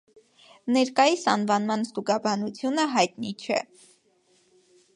Ներկայիս 0.77 1.25
անվանման 1.33 1.85
ստուգաբանությունը 1.89 2.87
հայտնի 2.97 3.35
չէ։ 3.45 3.61